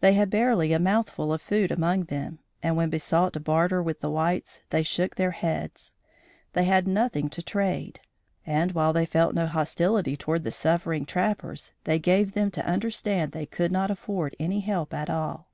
They 0.00 0.14
had 0.14 0.30
barely 0.30 0.72
a 0.72 0.78
mouthful 0.78 1.30
of 1.30 1.42
food 1.42 1.70
among 1.70 2.04
them, 2.04 2.38
and, 2.62 2.74
when 2.74 2.88
besought 2.88 3.34
to 3.34 3.40
barter 3.40 3.82
with 3.82 4.00
the 4.00 4.08
whites, 4.08 4.62
they 4.70 4.82
shook 4.82 5.16
their 5.16 5.32
heads. 5.32 5.92
They 6.54 6.64
had 6.64 6.88
nothing 6.88 7.28
to 7.28 7.42
trade, 7.42 8.00
and, 8.46 8.72
while 8.72 8.94
they 8.94 9.04
felt 9.04 9.34
no 9.34 9.46
hostility 9.46 10.16
toward 10.16 10.44
the 10.44 10.50
suffering 10.50 11.04
trappers, 11.04 11.74
they 11.84 11.98
gave 11.98 12.32
them 12.32 12.50
to 12.52 12.64
understand 12.66 13.32
they 13.32 13.44
could 13.44 13.70
not 13.70 13.90
afford 13.90 14.34
any 14.40 14.60
help 14.60 14.94
at 14.94 15.10
all. 15.10 15.50